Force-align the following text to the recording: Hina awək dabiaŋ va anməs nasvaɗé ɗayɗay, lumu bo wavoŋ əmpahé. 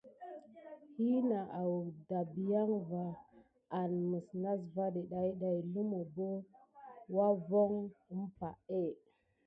Hina 0.97 1.41
awək 1.59 1.87
dabiaŋ 2.09 2.69
va 2.89 3.03
anməs 3.81 4.27
nasvaɗé 4.41 5.01
ɗayɗay, 5.11 5.57
lumu 5.73 5.99
bo 6.15 6.27
wavoŋ 7.15 7.71
əmpahé. 8.13 8.81